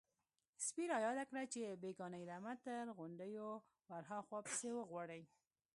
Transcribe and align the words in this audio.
_سپي 0.65 0.83
را 0.91 0.97
ياده 1.05 1.23
کړه 1.29 1.43
چې 1.53 1.79
بېګانۍ 1.81 2.23
رمه 2.29 2.53
تر 2.65 2.83
غونډيو 2.97 3.47
ورهاخوا 3.91 4.39
پسې 4.45 4.69
وغواړئ. 4.73 5.21